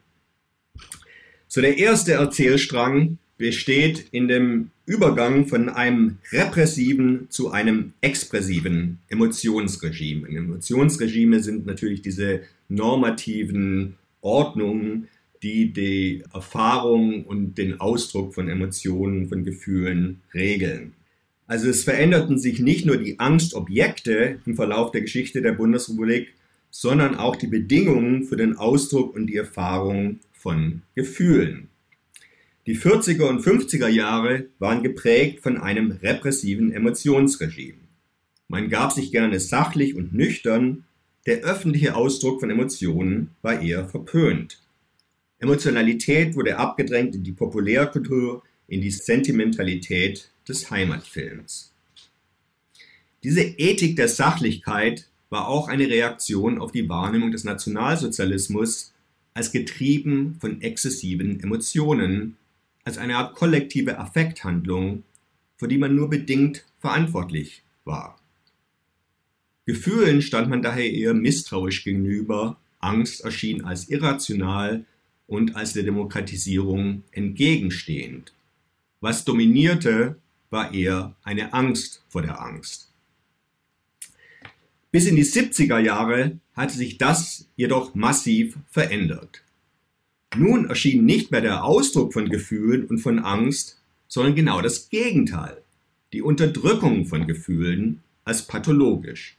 [1.46, 10.28] So der erste Erzählstrang besteht in dem Übergang von einem repressiven zu einem expressiven Emotionsregime.
[10.28, 15.08] Emotionsregime sind natürlich diese normativen Ordnungen,
[15.44, 20.92] die die Erfahrung und den Ausdruck von Emotionen, von Gefühlen regeln.
[21.46, 26.34] Also es veränderten sich nicht nur die Angstobjekte im Verlauf der Geschichte der Bundesrepublik,
[26.70, 31.68] sondern auch die Bedingungen für den Ausdruck und die Erfahrung von Gefühlen.
[32.66, 37.78] Die 40er und 50er Jahre waren geprägt von einem repressiven Emotionsregime.
[38.48, 40.84] Man gab sich gerne sachlich und nüchtern,
[41.26, 44.62] der öffentliche Ausdruck von Emotionen war eher verpönt.
[45.38, 51.72] Emotionalität wurde abgedrängt in die Populärkultur, in die Sentimentalität des Heimatfilms.
[53.22, 58.92] Diese Ethik der Sachlichkeit war auch eine Reaktion auf die Wahrnehmung des Nationalsozialismus
[59.32, 62.36] als getrieben von exzessiven Emotionen,
[62.84, 65.02] als eine Art kollektive Affekthandlung,
[65.56, 68.18] für die man nur bedingt verantwortlich war.
[69.66, 74.84] Gefühlen stand man daher eher misstrauisch gegenüber, Angst erschien als irrational
[75.26, 78.34] und als der Demokratisierung entgegenstehend.
[79.00, 80.16] Was dominierte,
[80.54, 82.88] war eher eine Angst vor der Angst.
[84.92, 89.42] Bis in die 70er Jahre hatte sich das jedoch massiv verändert.
[90.36, 95.60] Nun erschien nicht mehr der Ausdruck von Gefühlen und von Angst, sondern genau das Gegenteil,
[96.12, 99.36] die Unterdrückung von Gefühlen als pathologisch.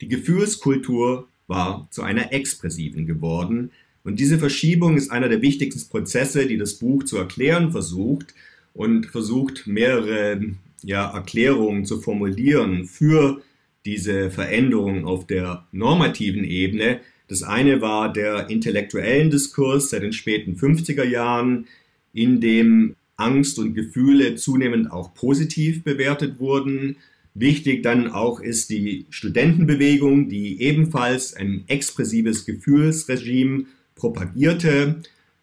[0.00, 3.70] Die Gefühlskultur war zu einer expressiven geworden,
[4.04, 8.34] und diese Verschiebung ist einer der wichtigsten Prozesse, die das Buch zu erklären versucht
[8.74, 10.40] und versucht mehrere
[10.82, 13.42] ja, Erklärungen zu formulieren für
[13.84, 17.00] diese Veränderung auf der normativen Ebene.
[17.28, 21.66] Das eine war der intellektuellen Diskurs seit den späten 50er Jahren,
[22.12, 26.96] in dem Angst und Gefühle zunehmend auch positiv bewertet wurden.
[27.34, 34.96] Wichtig dann auch ist die Studentenbewegung, die ebenfalls ein expressives Gefühlsregime propagierte.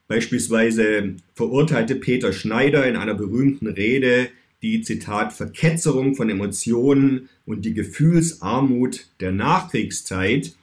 [0.09, 4.29] Beispielsweise verurteilte Peter Schneider in einer berühmten Rede
[4.63, 10.53] die Zitat Verketzerung von Emotionen und die Gefühlsarmut der Nachkriegszeit.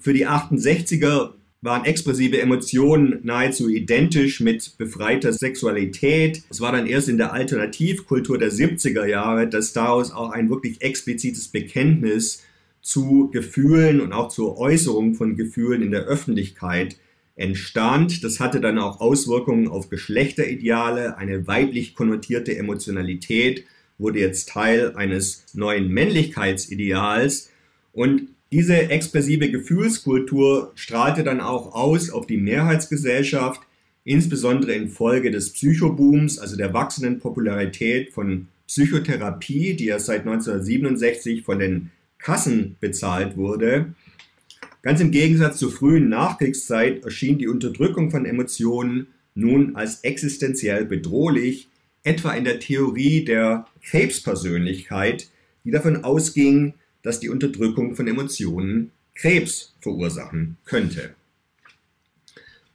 [0.00, 1.30] Für die 68er
[1.62, 6.42] waren expressive Emotionen nahezu identisch mit befreiter Sexualität.
[6.50, 10.82] Es war dann erst in der Alternativkultur der 70er Jahre, dass daraus auch ein wirklich
[10.82, 12.42] explizites Bekenntnis
[12.80, 16.96] zu Gefühlen und auch zur Äußerung von Gefühlen in der Öffentlichkeit
[17.38, 18.24] entstand.
[18.24, 21.16] Das hatte dann auch Auswirkungen auf Geschlechterideale.
[21.16, 23.64] Eine weiblich konnotierte Emotionalität
[23.96, 27.50] wurde jetzt Teil eines neuen Männlichkeitsideals.
[27.92, 33.60] Und diese expressive Gefühlskultur strahlte dann auch aus auf die Mehrheitsgesellschaft,
[34.04, 41.58] insbesondere infolge des Psychobooms, also der wachsenden Popularität von Psychotherapie, die ja seit 1967 von
[41.58, 43.94] den Kassen bezahlt wurde.
[44.82, 51.68] Ganz im Gegensatz zur frühen Nachkriegszeit erschien die Unterdrückung von Emotionen nun als existenziell bedrohlich,
[52.04, 55.28] etwa in der Theorie der Krebspersönlichkeit,
[55.64, 61.14] die davon ausging, dass die Unterdrückung von Emotionen Krebs verursachen könnte.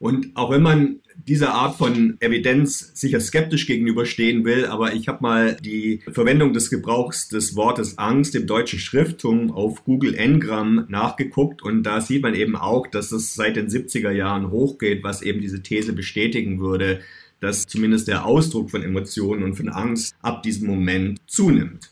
[0.04, 5.20] Und auch wenn man dieser Art von Evidenz sicher skeptisch gegenüberstehen will, aber ich habe
[5.22, 11.62] mal die Verwendung des Gebrauchs des Wortes Angst im deutschen Schrifttum auf Google Ngram nachgeguckt
[11.62, 15.40] und da sieht man eben auch, dass es seit den 70er Jahren hochgeht, was eben
[15.40, 17.00] diese These bestätigen würde,
[17.40, 21.92] dass zumindest der Ausdruck von Emotionen und von Angst ab diesem Moment zunimmt.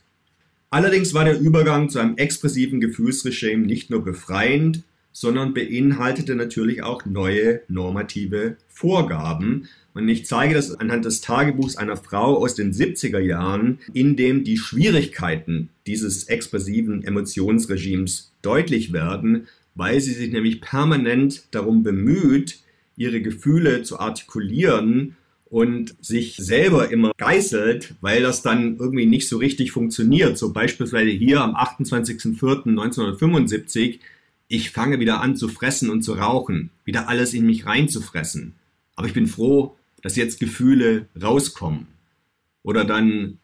[0.70, 7.06] Allerdings war der Übergang zu einem expressiven Gefühlsregime nicht nur befreiend, sondern beinhaltete natürlich auch
[7.06, 9.68] neue normative Vorgaben.
[9.94, 14.44] Und ich zeige das anhand des Tagebuchs einer Frau aus den 70er Jahren, in dem
[14.44, 22.60] die Schwierigkeiten dieses expressiven Emotionsregimes deutlich werden, weil sie sich nämlich permanent darum bemüht,
[22.96, 29.38] ihre Gefühle zu artikulieren und sich selber immer geißelt, weil das dann irgendwie nicht so
[29.38, 30.38] richtig funktioniert.
[30.38, 34.00] So beispielsweise hier am 28.04.1975
[34.52, 38.56] ich fange wieder an zu fressen und zu rauchen, wieder alles in mich reinzufressen.
[38.98, 41.88] Aber ich bin froh, dass jetzt Gefühle rauskommen.
[42.62, 43.38] Oder dann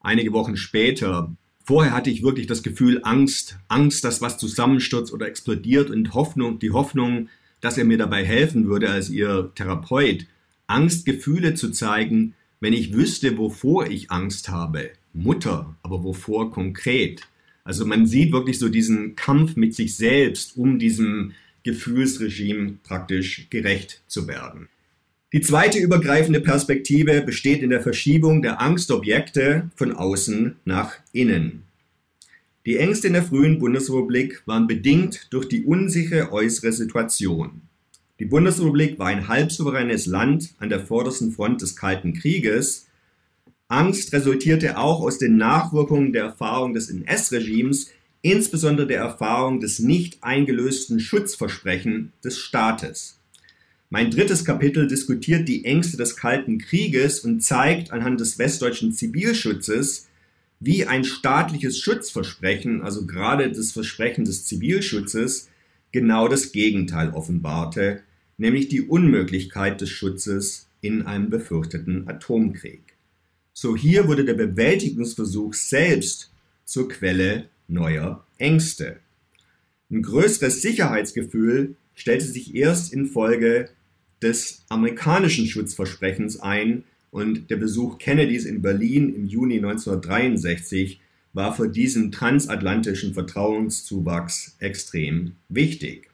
[0.00, 1.34] einige Wochen später.
[1.64, 6.60] Vorher hatte ich wirklich das Gefühl Angst, Angst, dass was zusammenstürzt oder explodiert und Hoffnung,
[6.60, 10.26] die Hoffnung, dass er mir dabei helfen würde als ihr Therapeut.
[10.68, 14.90] Angst, Gefühle zu zeigen, wenn ich wüsste, wovor ich Angst habe.
[15.14, 17.22] Mutter, aber wovor konkret?
[17.64, 24.02] Also man sieht wirklich so diesen Kampf mit sich selbst, um diesem Gefühlsregime praktisch gerecht
[24.06, 24.68] zu werden.
[25.32, 31.64] Die zweite übergreifende Perspektive besteht in der Verschiebung der Angstobjekte von außen nach innen.
[32.66, 37.62] Die Ängste in der frühen Bundesrepublik waren bedingt durch die unsichere äußere Situation.
[38.20, 42.86] Die Bundesrepublik war ein halbsouveränes Land an der vordersten Front des Kalten Krieges
[43.74, 47.90] Angst resultierte auch aus den Nachwirkungen der Erfahrung des NS-Regimes,
[48.22, 53.18] insbesondere der Erfahrung des nicht eingelösten Schutzversprechen des Staates.
[53.90, 60.06] Mein drittes Kapitel diskutiert die Ängste des Kalten Krieges und zeigt anhand des westdeutschen Zivilschutzes,
[60.60, 65.48] wie ein staatliches Schutzversprechen, also gerade das Versprechen des Zivilschutzes,
[65.90, 68.02] genau das Gegenteil offenbarte,
[68.38, 72.93] nämlich die Unmöglichkeit des Schutzes in einem befürchteten Atomkrieg.
[73.56, 76.32] So hier wurde der Bewältigungsversuch selbst
[76.64, 78.96] zur Quelle neuer Ängste.
[79.90, 83.70] Ein größeres Sicherheitsgefühl stellte sich erst infolge
[84.20, 91.00] des amerikanischen Schutzversprechens ein und der Besuch Kennedys in Berlin im Juni 1963
[91.32, 96.10] war für diesen transatlantischen Vertrauenszuwachs extrem wichtig.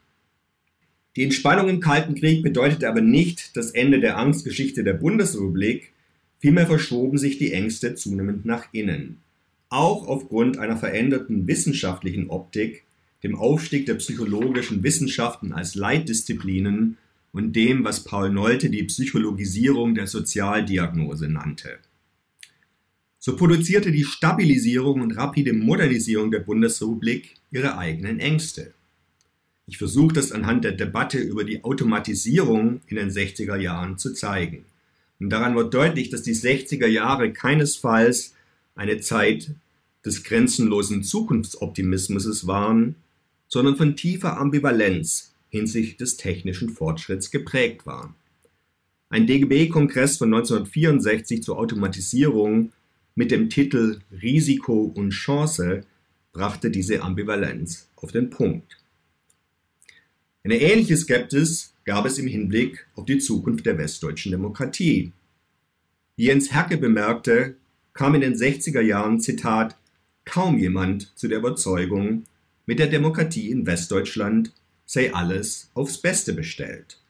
[1.16, 5.92] Die Entspannung im Kalten Krieg bedeutete aber nicht das Ende der Angstgeschichte der Bundesrepublik,
[6.40, 9.18] vielmehr verschoben sich die Ängste zunehmend nach innen.
[9.68, 12.84] Auch aufgrund einer veränderten wissenschaftlichen Optik,
[13.22, 16.96] dem Aufstieg der psychologischen Wissenschaften als Leitdisziplinen
[17.32, 21.78] und dem, was Paul Nolte die Psychologisierung der Sozialdiagnose nannte.
[23.18, 28.72] So produzierte die Stabilisierung und rapide Modernisierung der Bundesrepublik ihre eigenen Ängste.
[29.66, 34.64] Ich versuche das anhand der Debatte über die Automatisierung in den 60er Jahren zu zeigen.
[35.20, 38.34] Und daran wird deutlich, dass die 60er Jahre keinesfalls
[38.74, 39.50] eine Zeit
[40.04, 42.96] des grenzenlosen Zukunftsoptimismus waren,
[43.46, 48.14] sondern von tiefer Ambivalenz hinsichtlich des technischen Fortschritts geprägt waren.
[49.10, 52.72] Ein DGB-Kongress von 1964 zur Automatisierung
[53.14, 55.82] mit dem Titel Risiko und Chance
[56.32, 58.78] brachte diese Ambivalenz auf den Punkt.
[60.44, 65.10] Eine ähnliche Skepsis gab es im Hinblick auf die Zukunft der westdeutschen Demokratie.
[66.14, 67.56] Wie Jens Herke bemerkte,
[67.94, 69.76] kam in den 60er Jahren, Zitat,
[70.24, 72.26] kaum jemand zu der Überzeugung,
[72.64, 74.52] mit der Demokratie in Westdeutschland
[74.86, 77.00] sei alles aufs Beste bestellt.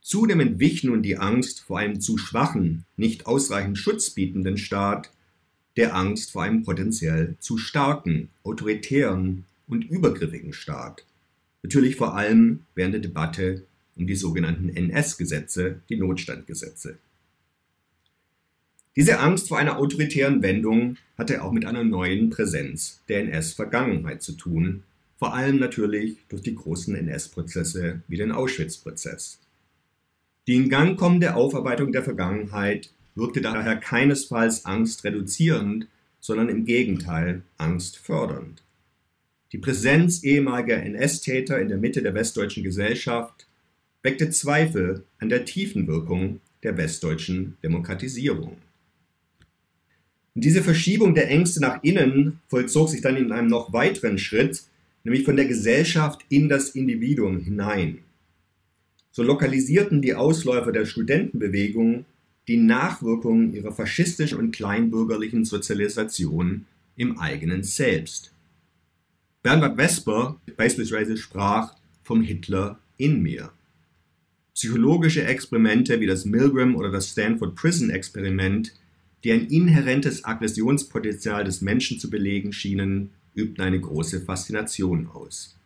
[0.00, 5.12] Zunehmend wich nun die Angst vor einem zu schwachen, nicht ausreichend Schutz bietenden Staat
[5.76, 11.04] der Angst vor einem potenziell zu starken, autoritären und übergriffigen Staat.
[11.62, 13.67] Natürlich vor allem während der Debatte
[13.98, 16.98] um die sogenannten NS-Gesetze, die Notstandgesetze.
[18.96, 24.32] Diese Angst vor einer autoritären Wendung hatte auch mit einer neuen Präsenz der NS-Vergangenheit zu
[24.32, 24.84] tun,
[25.18, 29.40] vor allem natürlich durch die großen NS-Prozesse wie den Auschwitz-Prozess.
[30.46, 35.88] Die in Gang kommende Aufarbeitung der Vergangenheit wirkte daher keinesfalls angstreduzierend,
[36.20, 38.62] sondern im Gegenteil angstfördernd.
[39.52, 43.47] Die Präsenz ehemaliger NS-Täter in der Mitte der westdeutschen Gesellschaft
[44.02, 48.56] weckte Zweifel an der tiefen Wirkung der westdeutschen Demokratisierung.
[50.34, 54.62] Diese Verschiebung der Ängste nach innen vollzog sich dann in einem noch weiteren Schritt,
[55.02, 57.98] nämlich von der Gesellschaft in das Individuum hinein
[59.18, 62.04] so lokalisierten die Ausläufer der Studentenbewegung
[62.46, 68.32] die Nachwirkungen ihrer faschistischen und kleinbürgerlichen Sozialisation im eigenen Selbst.
[69.42, 73.50] Bernhard Vesper beispielsweise sprach vom Hitler in mir.
[74.58, 78.74] Psychologische Experimente wie das Milgram oder das Stanford Prison Experiment,
[79.22, 85.56] die ein inhärentes Aggressionspotenzial des Menschen zu belegen schienen, übten eine große Faszination aus.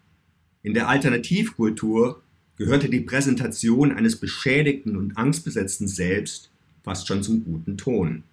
[0.63, 2.21] In der Alternativkultur
[2.59, 6.51] gehörte die Präsentation eines beschädigten und angstbesetzten Selbst
[6.85, 8.25] fast schon zum guten Ton.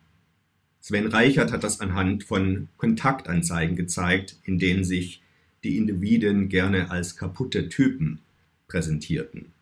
[0.82, 5.22] Sven Reichert hat das anhand von Kontaktanzeigen gezeigt, in denen sich
[5.64, 8.20] die Individuen gerne als kaputte Typen
[8.68, 9.54] präsentierten.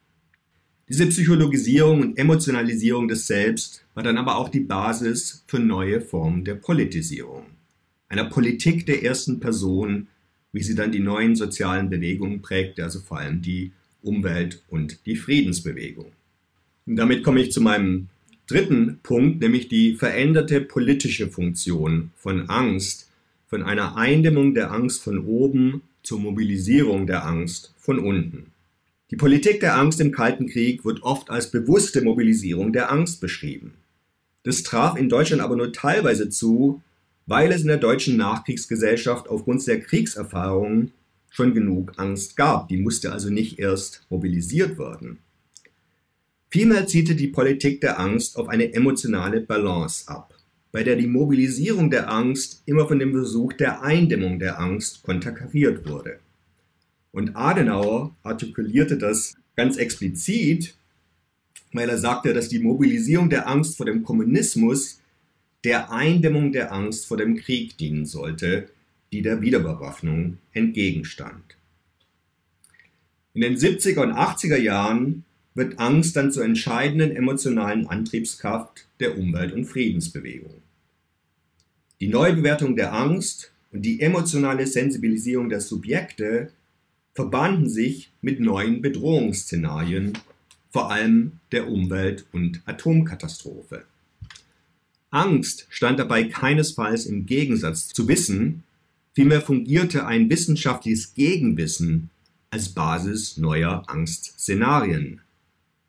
[0.89, 6.45] Diese Psychologisierung und Emotionalisierung des Selbst war dann aber auch die Basis für neue Formen
[6.45, 7.43] der Politisierung,
[8.07, 10.07] einer Politik der ersten Person,
[10.53, 15.17] wie sie dann die neuen sozialen Bewegungen prägte, also vor allem die Umwelt und die
[15.17, 16.13] Friedensbewegung.
[16.85, 18.07] Und damit komme ich zu meinem
[18.47, 23.09] dritten Punkt, nämlich die veränderte politische Funktion von Angst,
[23.47, 28.53] von einer Eindämmung der Angst von oben zur Mobilisierung der Angst von unten.
[29.09, 33.75] Die Politik der Angst im Kalten Krieg wird oft als bewusste Mobilisierung der Angst beschrieben.
[34.43, 36.81] Das traf in Deutschland aber nur teilweise zu,
[37.25, 40.91] weil es in der deutschen Nachkriegsgesellschaft aufgrund der Kriegserfahrungen
[41.29, 42.67] schon genug Angst gab.
[42.67, 45.19] Die musste also nicht erst mobilisiert werden.
[46.49, 50.33] Vielmehr zielte die Politik der Angst auf eine emotionale Balance ab,
[50.71, 55.87] bei der die Mobilisierung der Angst immer von dem Versuch der Eindämmung der Angst konterkariert
[55.87, 56.19] wurde.
[57.17, 60.75] Und Adenauer artikulierte das ganz explizit,
[61.73, 65.01] weil er sagte, dass die Mobilisierung der Angst vor dem Kommunismus
[65.63, 68.69] der Eindämmung der Angst vor dem Krieg dienen sollte,
[69.11, 71.57] die der Wiederbewaffnung entgegenstand.
[73.33, 79.53] In den 70er und 80er Jahren wird Angst dann zur entscheidenden emotionalen Antriebskraft der Umwelt-
[79.53, 80.61] und Friedensbewegung.
[81.99, 86.51] Die Neubewertung der Angst und die emotionale Sensibilisierung der Subjekte
[87.17, 90.13] verbanden sich mit neuen Bedrohungsszenarien,
[90.71, 93.83] vor allem der Umwelt- und Atomkatastrophe.
[95.09, 98.63] Angst stand dabei keinesfalls im Gegensatz zu Wissen,
[99.17, 102.11] Vielmehr fungierte ein wissenschaftliches Gegenwissen
[102.51, 105.21] als Basis neuer Angstszenarien.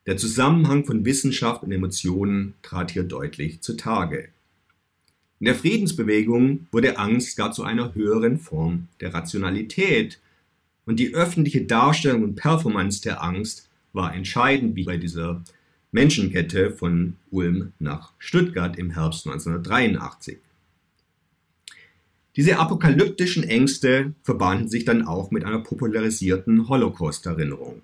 [0.07, 4.31] Der Zusammenhang von Wissenschaft und Emotionen trat hier deutlich zutage.
[5.41, 10.19] In der Friedensbewegung wurde Angst gar zu einer höheren Form der Rationalität
[10.89, 15.43] und die öffentliche Darstellung und Performance der Angst war entscheidend, wie bei dieser
[15.93, 20.39] Menschenkette von Ulm nach Stuttgart im Herbst 1983.
[22.37, 27.83] Diese apokalyptischen Ängste verbanden sich dann auch mit einer popularisierten Holocaust-Erinnerung.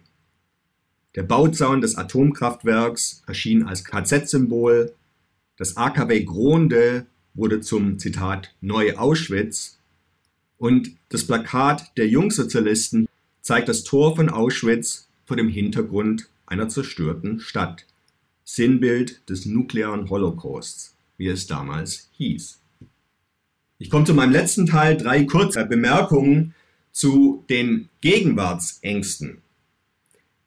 [1.15, 4.95] Der Bauzaun des Atomkraftwerks erschien als KZ-Symbol,
[5.59, 9.79] das AKW Gronde wurde zum Zitat Neu Auschwitz
[10.65, 13.07] und das Plakat der Jungsozialisten
[13.43, 17.85] zeigt das Tor von Auschwitz vor dem Hintergrund einer zerstörten Stadt.
[18.47, 22.61] Sinnbild des nuklearen Holocausts, wie es damals hieß.
[23.79, 26.55] Ich komme zu meinem letzten Teil, drei kurze Bemerkungen
[26.93, 29.43] zu den Gegenwartsängsten.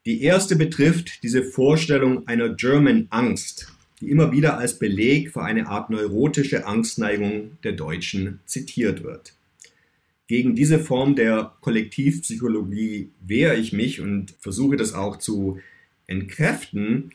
[0.07, 5.67] Die erste betrifft diese Vorstellung einer German Angst, die immer wieder als Beleg für eine
[5.67, 9.36] Art neurotische Angstneigung der Deutschen zitiert wird.
[10.27, 15.59] Gegen diese Form der Kollektivpsychologie wehre ich mich und versuche das auch zu
[16.05, 17.11] entkräften,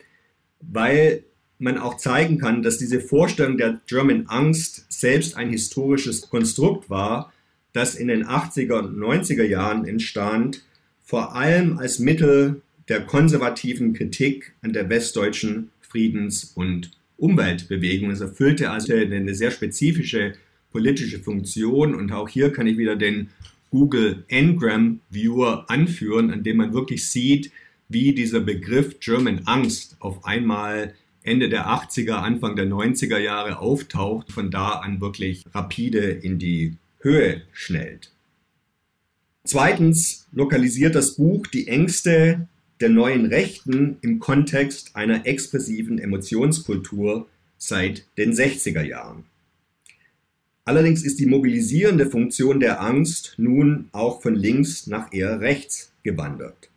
[0.59, 1.23] weil
[1.59, 7.31] man auch zeigen kann, dass diese Vorstellung der German Angst selbst ein historisches Konstrukt war,
[7.71, 10.63] das in den 80er und 90er Jahren entstand,
[11.03, 18.11] vor allem als Mittel der konservativen Kritik an der westdeutschen Friedens- und Umweltbewegung.
[18.11, 20.33] Es erfüllte also eine sehr spezifische
[20.73, 23.29] politische Funktion und auch hier kann ich wieder den
[23.71, 27.51] Google Ngram Viewer anführen, an dem man wirklich sieht,
[27.87, 30.93] wie dieser Begriff German Angst auf einmal
[31.23, 36.75] Ende der 80er, Anfang der 90er Jahre auftaucht, von da an wirklich rapide in die
[36.99, 38.11] Höhe schnellt.
[39.45, 42.47] Zweitens lokalisiert das Buch die Ängste
[42.79, 49.25] der neuen Rechten im Kontext einer expressiven Emotionskultur seit den 60er Jahren.
[50.65, 56.69] Allerdings ist die mobilisierende Funktion der Angst nun auch von links nach eher rechts gewandert.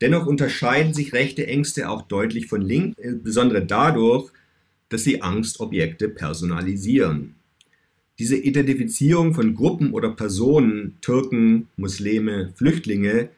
[0.00, 4.30] Dennoch unterscheiden sich rechte Ängste auch deutlich von links, insbesondere dadurch,
[4.88, 7.34] dass sie Angstobjekte personalisieren.
[8.18, 13.28] Diese Identifizierung von Gruppen oder Personen, Türken, Muslime, Flüchtlinge,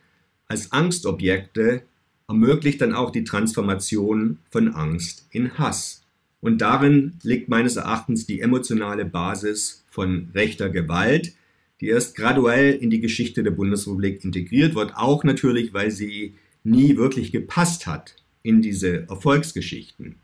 [0.48, 1.82] als Angstobjekte
[2.28, 6.05] ermöglicht dann auch die Transformation von Angst in Hass.
[6.46, 11.32] Und darin liegt meines Erachtens die emotionale Basis von rechter Gewalt,
[11.80, 16.96] die erst graduell in die Geschichte der Bundesrepublik integriert wird, auch natürlich, weil sie nie
[16.96, 20.14] wirklich gepasst hat in diese Erfolgsgeschichten.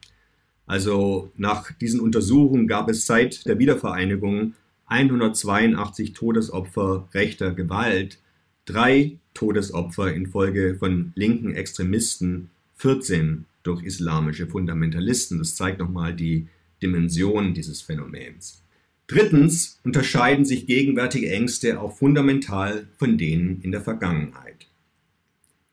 [0.65, 4.55] Also nach diesen Untersuchungen gab es seit der Wiedervereinigung
[4.87, 8.21] 182 Todesopfer rechter Gewalt,
[8.65, 15.39] drei Todesopfer infolge von linken Extremisten, 14 durch islamische Fundamentalisten.
[15.39, 16.49] Das zeigt nochmal die
[16.83, 18.63] Dimension dieses Phänomens.
[19.07, 24.67] Drittens unterscheiden sich gegenwärtige Ängste auch fundamental von denen in der Vergangenheit.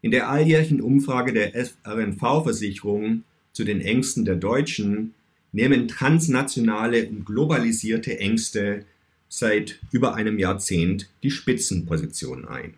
[0.02, 1.54] In der alljährlichen Umfrage der
[1.86, 5.14] RNV-Versicherung zu den Ängsten der Deutschen
[5.52, 8.86] nehmen transnationale und globalisierte Ängste
[9.28, 12.74] seit über einem Jahrzehnt die Spitzenposition ein.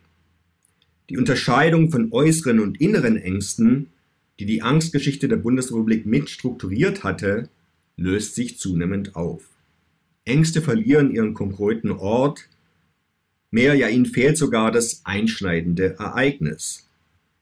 [1.09, 3.87] Die Unterscheidung von äußeren und inneren Ängsten,
[4.41, 7.47] die die Angstgeschichte der Bundesrepublik mit strukturiert hatte,
[7.95, 9.43] löst sich zunehmend auf.
[10.25, 12.49] Ängste verlieren ihren konkreten Ort,
[13.51, 16.89] mehr ja ihnen fehlt sogar das einschneidende Ereignis.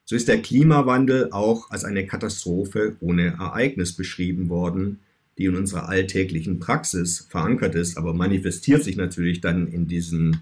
[0.04, 5.00] So ist der Klimawandel auch als eine Katastrophe ohne Ereignis beschrieben worden,
[5.38, 10.42] die in unserer alltäglichen Praxis verankert ist, aber manifestiert sich natürlich dann in diesen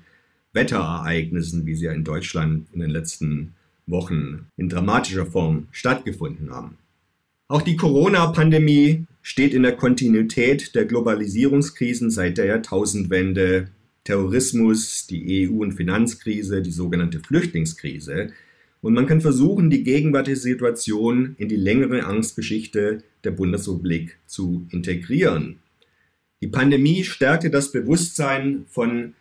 [0.54, 3.54] Wetterereignissen, wie sie ja in Deutschland in den letzten
[3.88, 6.78] Wochen in dramatischer Form stattgefunden haben.
[7.48, 13.70] Auch die Corona-Pandemie steht in der Kontinuität der Globalisierungskrisen seit der Jahrtausendwende.
[14.04, 18.32] Terrorismus, die EU- und Finanzkrise, die sogenannte Flüchtlingskrise.
[18.82, 25.60] Und man kann versuchen, die gegenwärtige Situation in die längere Angstgeschichte der Bundesrepublik zu integrieren.
[26.42, 29.14] Die Pandemie stärkte das Bewusstsein von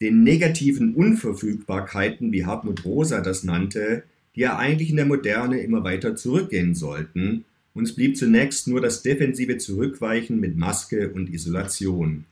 [0.00, 5.84] den negativen Unverfügbarkeiten, wie Hartmut Rosa das nannte, die ja eigentlich in der Moderne immer
[5.84, 7.44] weiter zurückgehen sollten.
[7.74, 12.24] Uns blieb zunächst nur das defensive Zurückweichen mit Maske und Isolation.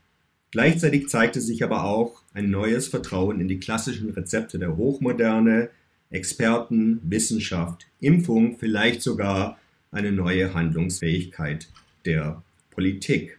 [0.51, 5.69] Gleichzeitig zeigte sich aber auch ein neues Vertrauen in die klassischen Rezepte der Hochmoderne,
[6.11, 9.59] Experten, Wissenschaft, Impfung, vielleicht sogar
[9.91, 11.69] eine neue Handlungsfähigkeit
[12.07, 13.38] der Politik.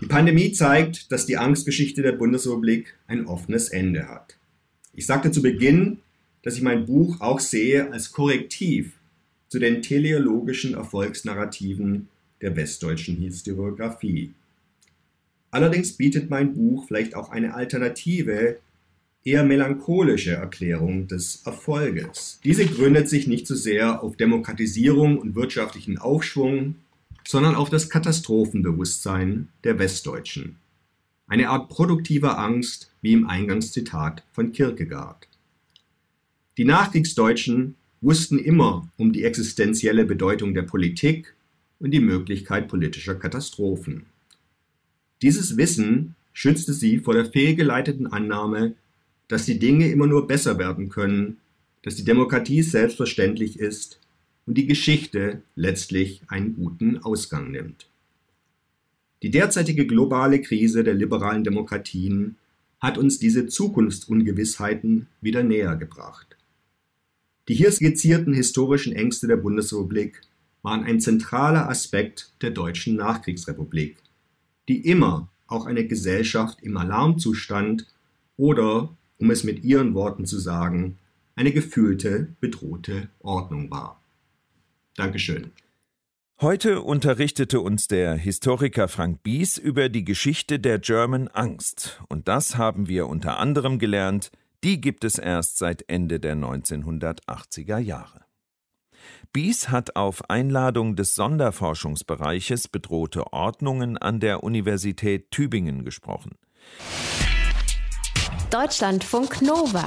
[0.00, 4.36] Die Pandemie zeigt, dass die Angstgeschichte der Bundesrepublik ein offenes Ende hat.
[4.92, 5.98] Ich sagte zu Beginn,
[6.42, 8.92] dass ich mein Buch auch sehe als Korrektiv
[9.48, 12.08] zu den teleologischen Erfolgsnarrativen
[12.42, 14.32] der westdeutschen Historiografie.
[15.50, 18.58] Allerdings bietet mein Buch vielleicht auch eine alternative,
[19.24, 22.38] eher melancholische Erklärung des Erfolges.
[22.44, 26.76] Diese gründet sich nicht so sehr auf Demokratisierung und wirtschaftlichen Aufschwung,
[27.26, 30.56] sondern auf das Katastrophenbewusstsein der Westdeutschen.
[31.26, 35.26] Eine Art produktiver Angst, wie im Eingangszitat von Kierkegaard.
[36.56, 41.34] Die Nachkriegsdeutschen wussten immer um die existenzielle Bedeutung der Politik
[41.80, 44.06] und die Möglichkeit politischer Katastrophen.
[45.20, 48.74] Dieses Wissen schützte sie vor der fehlgeleiteten Annahme,
[49.26, 51.38] dass die Dinge immer nur besser werden können,
[51.82, 53.98] dass die Demokratie selbstverständlich ist
[54.46, 57.88] und die Geschichte letztlich einen guten Ausgang nimmt.
[59.22, 62.36] Die derzeitige globale Krise der liberalen Demokratien
[62.80, 66.36] hat uns diese Zukunftsungewissheiten wieder näher gebracht.
[67.48, 70.20] Die hier skizzierten historischen Ängste der Bundesrepublik
[70.62, 73.96] waren ein zentraler Aspekt der deutschen Nachkriegsrepublik,
[74.68, 77.86] die immer auch eine Gesellschaft im Alarmzustand
[78.36, 80.98] oder, um es mit ihren Worten zu sagen,
[81.36, 84.00] eine gefühlte bedrohte Ordnung war.
[84.96, 85.52] Dankeschön.
[86.40, 92.02] Heute unterrichtete uns der Historiker Frank Bies über die Geschichte der German Angst.
[92.08, 94.30] Und das haben wir unter anderem gelernt,
[94.62, 98.26] die gibt es erst seit Ende der 1980er Jahre.
[99.32, 106.32] Bies hat auf Einladung des Sonderforschungsbereiches bedrohte Ordnungen an der Universität Tübingen gesprochen.
[108.50, 109.86] Deutschlandfunk Nova.